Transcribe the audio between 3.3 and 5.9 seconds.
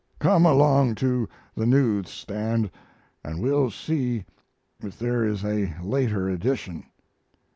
we'll see if there is a